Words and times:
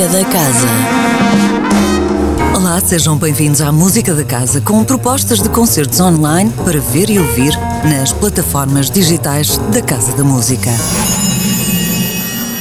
Música 0.00 0.18
da 0.18 0.24
Casa. 0.30 0.66
Olá, 2.56 2.80
sejam 2.80 3.18
bem-vindos 3.18 3.60
à 3.60 3.70
Música 3.70 4.14
da 4.14 4.24
Casa 4.24 4.58
com 4.58 4.82
propostas 4.82 5.42
de 5.42 5.50
concertos 5.50 6.00
online 6.00 6.50
para 6.64 6.80
ver 6.80 7.10
e 7.10 7.18
ouvir 7.18 7.52
nas 7.84 8.10
plataformas 8.10 8.90
digitais 8.90 9.58
da 9.58 9.82
Casa 9.82 10.16
da 10.16 10.24
Música. 10.24 10.70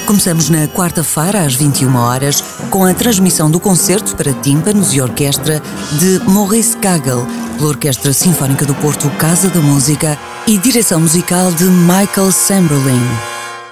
Começamos 0.05 0.49
na 0.49 0.67
quarta-feira, 0.67 1.45
às 1.45 1.55
21 1.55 1.95
horas, 1.95 2.43
com 2.69 2.83
a 2.83 2.93
transmissão 2.93 3.49
do 3.49 3.59
concerto 3.59 4.17
para 4.17 4.33
tímpanos 4.33 4.93
e 4.93 4.99
orquestra 4.99 5.61
de 5.93 6.19
Maurice 6.29 6.75
Kagel, 6.75 7.25
pela 7.55 7.69
Orquestra 7.69 8.11
Sinfónica 8.11 8.65
do 8.65 8.75
Porto 8.75 9.09
Casa 9.11 9.47
da 9.47 9.61
Música 9.61 10.17
e 10.45 10.57
direção 10.57 10.99
musical 10.99 11.53
de 11.53 11.63
Michael 11.63 12.33
Samberlin. 12.33 13.07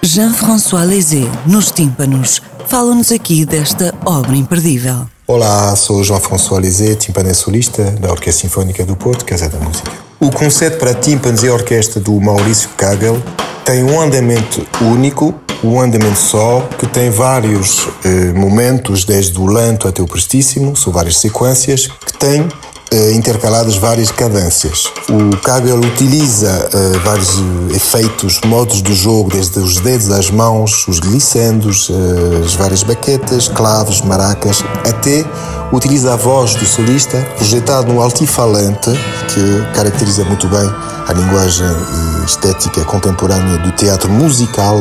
Jean-François 0.01 0.87
Lézé, 0.87 1.29
nos 1.45 1.69
tímpanos, 1.69 2.41
fala-nos 2.67 3.13
aqui 3.13 3.45
desta 3.45 3.93
obra 4.05 4.35
imperdível. 4.35 5.07
Olá, 5.25 5.73
sou 5.75 6.03
Jean-François 6.03 6.61
Lézé, 6.61 6.95
timpanê 6.95 7.33
solista 7.33 7.83
da 7.91 8.11
Orquestra 8.11 8.47
Sinfónica 8.47 8.85
do 8.85 8.95
Porto, 8.95 9.23
Casa 9.23 9.47
da 9.47 9.57
Música. 9.57 9.89
O 10.19 10.29
concerto 10.29 10.77
para 10.77 10.93
tímpanos 10.93 11.43
e 11.43 11.49
orquestra 11.49 12.01
do 12.01 12.19
Maurício 12.19 12.69
Kagel 12.75 13.21
tem 13.63 13.83
um 13.83 14.01
andamento 14.01 14.65
único, 14.81 15.33
um 15.63 15.79
andamento 15.79 16.19
só, 16.19 16.61
que 16.77 16.85
tem 16.87 17.09
vários 17.09 17.87
eh, 18.03 18.33
momentos, 18.33 19.05
desde 19.05 19.39
o 19.39 19.45
lento 19.45 19.87
até 19.87 20.01
o 20.01 20.07
prestíssimo, 20.07 20.75
são 20.75 20.91
várias 20.91 21.17
sequências, 21.17 21.87
que 21.87 22.17
tem 22.17 22.47
intercaladas 23.13 23.75
várias 23.75 24.11
cadências. 24.11 24.91
O 25.09 25.35
Kagel 25.37 25.79
utiliza 25.79 26.69
eh, 26.73 26.99
vários 27.03 27.29
eh, 27.29 27.75
efeitos, 27.75 28.39
modos 28.45 28.81
do 28.81 28.93
jogo, 28.93 29.29
desde 29.29 29.59
os 29.59 29.77
dedos 29.77 30.09
às 30.11 30.29
mãos, 30.29 30.87
os 30.87 30.99
glissandos, 30.99 31.89
eh, 31.89 32.45
as 32.45 32.53
várias 32.55 32.83
baquetas, 32.83 33.47
claves, 33.47 34.01
maracas, 34.01 34.63
até 34.87 35.25
utiliza 35.71 36.13
a 36.13 36.15
voz 36.15 36.55
do 36.55 36.65
solista 36.65 37.19
projetado 37.35 37.91
no 37.91 38.01
altifalante, 38.01 38.91
que 39.33 39.75
caracteriza 39.75 40.23
muito 40.23 40.47
bem 40.47 40.69
a 41.07 41.13
linguagem 41.13 41.67
estética 42.25 42.83
contemporânea 42.85 43.57
do 43.59 43.71
teatro 43.73 44.09
musical 44.09 44.77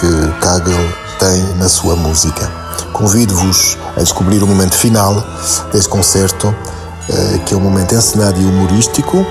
que 0.00 0.40
Kagel 0.40 1.04
tem 1.18 1.56
na 1.56 1.68
sua 1.68 1.96
música. 1.96 2.50
Convido-vos 2.92 3.78
a 3.96 4.00
descobrir 4.00 4.42
o 4.42 4.46
momento 4.46 4.76
final 4.76 5.24
deste 5.72 5.88
concerto 5.88 6.48
eh, 6.48 6.83
que 7.44 7.54
é 7.54 7.56
um 7.56 7.60
momento 7.60 7.94
encenado 7.94 8.40
e 8.40 8.44
humorístico, 8.44 9.24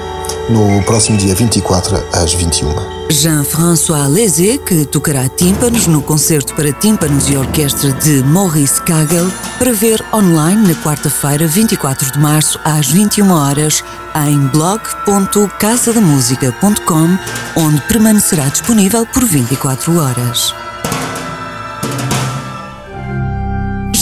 no 0.50 0.82
próximo 0.84 1.18
dia 1.18 1.34
24 1.36 2.02
às 2.14 2.34
21. 2.34 2.74
Jean-François 3.10 4.08
Lézé, 4.08 4.58
que 4.58 4.86
tocará 4.86 5.28
tímpanos 5.30 5.88
no 5.88 6.02
concerto 6.02 6.54
para 6.56 6.74
tímpanos 6.74 7.30
e 7.30 7.38
orquestra 7.38 7.94
de 7.94 8.22
Maurice 8.24 8.82
Kagel, 8.82 9.32
para 9.60 9.72
ver 9.72 10.04
online 10.14 10.68
na 10.68 10.76
quarta-feira, 10.82 11.48
24 11.48 12.12
de 12.12 12.20
março, 12.20 12.60
às 12.64 12.88
21 12.88 13.32
horas, 13.32 13.84
em 14.28 14.40
blog.casadamusica.com, 14.48 17.18
onde 17.56 17.80
permanecerá 17.82 18.50
disponível 18.50 19.06
por 19.06 19.24
24 19.26 20.00
horas. 20.00 20.63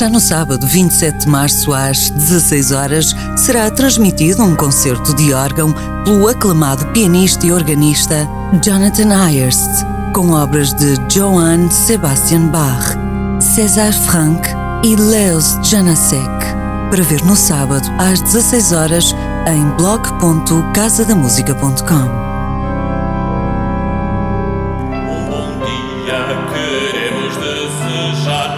Já 0.02 0.10
no 0.10 0.20
sábado, 0.20 0.66
27 0.66 1.20
de 1.20 1.30
março, 1.30 1.72
às 1.72 2.10
16 2.10 2.72
horas, 2.72 3.16
será 3.38 3.70
transmitido 3.70 4.42
um 4.42 4.56
concerto 4.56 5.14
de 5.14 5.32
órgão 5.32 5.72
pelo 6.04 6.28
aclamado 6.28 6.88
pianista 6.88 7.46
e 7.46 7.52
organista 7.52 8.28
Jonathan 8.64 9.16
Ayerst, 9.16 9.70
com 10.12 10.32
obras 10.32 10.74
de 10.74 10.98
Johann 11.08 11.70
Sebastian 11.70 12.48
Bach, 12.48 12.98
César 13.40 13.94
Franck 13.94 14.50
e 14.84 14.96
Leos 14.96 15.56
Janacek, 15.62 16.46
para 16.90 17.04
ver 17.04 17.24
no 17.24 17.36
sábado, 17.36 17.88
às 18.00 18.22
16 18.22 18.72
horas, 18.72 19.16
em 19.46 19.70
blog.casadamusica.com. 19.78 22.31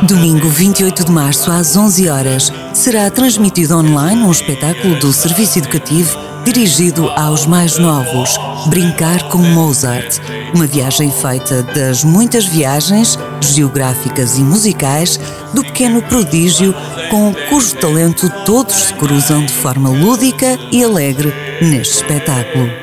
Domingo 0.04 0.50
28 0.50 1.06
de 1.06 1.12
março 1.12 1.50
às 1.50 1.78
11 1.78 2.10
horas 2.10 2.52
será 2.74 3.10
transmitido 3.10 3.78
online 3.78 4.22
um 4.22 4.32
espetáculo 4.32 4.96
do 5.00 5.14
Serviço 5.14 5.60
Educativo 5.60 6.18
dirigido 6.44 7.10
aos 7.10 7.46
mais 7.46 7.78
novos, 7.78 8.38
Brincar 8.68 9.30
com 9.30 9.38
Mozart, 9.38 10.20
uma 10.54 10.68
viagem 10.68 11.10
feita 11.10 11.64
das 11.64 12.04
muitas 12.04 12.46
viagens 12.46 13.18
geográficas 13.40 14.38
e 14.38 14.42
musicais 14.42 15.20
do 15.54 15.64
pequeno 15.64 16.02
prodígio 16.02 16.76
com 17.10 17.34
cujo 17.50 17.76
talento 17.78 18.30
todos 18.46 18.76
se 18.76 18.94
cruzam 18.96 19.46
de 19.46 19.54
forma 19.54 19.90
lúdica 19.90 20.60
e 20.72 20.84
alegre 20.84 21.34
neste 21.62 21.96
espetáculo. 21.96 22.83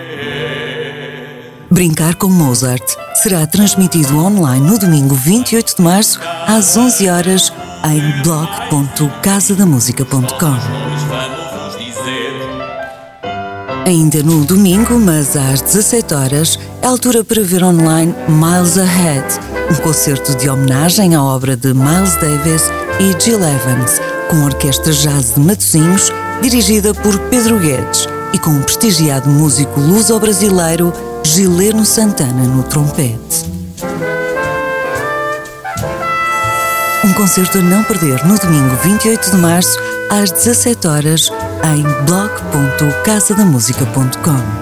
Brincar 1.71 2.17
com 2.17 2.27
Mozart 2.27 2.83
será 3.15 3.47
transmitido 3.47 4.19
online 4.19 4.69
no 4.69 4.77
domingo 4.77 5.15
28 5.15 5.77
de 5.77 5.83
março 5.83 6.19
às 6.47 6.77
11 6.77 7.09
horas 7.09 7.53
em 7.85 8.23
blog.casadamusica.com. 8.23 10.57
Ainda 13.87 14.23
no 14.25 14.45
domingo, 14.45 14.99
mas 14.99 15.37
às 15.37 15.63
17 15.63 16.13
horas, 16.13 16.59
é 16.83 16.87
altura 16.87 17.23
para 17.23 17.41
ver 17.43 17.63
online 17.63 18.13
Miles 18.29 18.77
Ahead, 18.77 19.25
um 19.71 19.77
concerto 19.77 20.37
de 20.37 20.51
homenagem 20.51 21.15
à 21.15 21.23
obra 21.23 21.57
de 21.57 21.73
Miles 21.73 22.17
Davis 22.17 22.65
e 22.99 23.15
Jill 23.23 23.39
Evans, 23.39 24.01
com 24.29 24.39
a 24.39 24.47
Orquestra 24.47 24.93
Jazz 24.93 25.35
de 25.35 25.41
Matosinhos, 25.41 26.11
dirigida 26.43 26.93
por 26.93 27.17
Pedro 27.31 27.61
Guedes 27.61 28.09
e 28.33 28.39
com 28.39 28.59
o 28.59 28.63
prestigiado 28.63 29.31
músico 29.31 29.81
luso-brasileiro 29.81 30.93
Gileno 31.25 31.85
Santana 31.85 32.45
no 32.45 32.63
trompete. 32.65 33.45
Um 37.05 37.13
concerto 37.13 37.59
a 37.59 37.63
não 37.63 37.85
perder 37.85 38.27
no 38.27 38.37
domingo 38.39 38.75
28 38.83 39.31
de 39.31 39.37
março 39.37 39.79
às 40.11 40.31
17 40.31 40.89
horas 40.89 41.31
em 41.75 41.83
blog.casadamusica.com. 42.05 44.61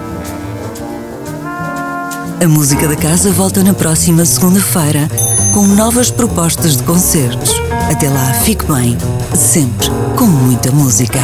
A 2.43 2.47
música 2.47 2.87
da 2.87 2.95
casa 2.95 3.31
volta 3.31 3.63
na 3.63 3.73
próxima 3.73 4.25
segunda-feira 4.25 5.09
com 5.53 5.67
novas 5.67 6.09
propostas 6.11 6.77
de 6.77 6.83
concertos. 6.83 7.51
Até 7.91 8.09
lá, 8.09 8.33
fique 8.45 8.65
bem, 8.65 8.97
sempre 9.35 9.89
com 10.15 10.25
muita 10.25 10.71
música. 10.71 11.19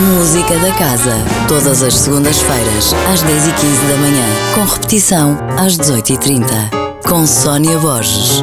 Música 0.00 0.58
da 0.60 0.72
Casa, 0.72 1.14
todas 1.46 1.82
as 1.82 1.94
segundas-feiras, 1.94 2.94
às 3.12 3.22
10h15 3.22 3.88
da 3.90 3.96
manhã, 3.98 4.24
com 4.54 4.64
repetição 4.64 5.38
às 5.58 5.76
18h30, 5.76 6.46
com 7.06 7.26
Sónia 7.26 7.78
Borges. 7.78 8.42